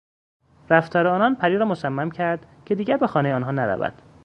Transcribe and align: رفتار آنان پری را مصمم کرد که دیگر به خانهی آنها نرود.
رفتار 0.69 1.07
آنان 1.07 1.35
پری 1.35 1.57
را 1.57 1.65
مصمم 1.65 2.11
کرد 2.11 2.45
که 2.65 2.75
دیگر 2.75 2.97
به 2.97 3.07
خانهی 3.07 3.31
آنها 3.31 3.51
نرود. 3.51 3.93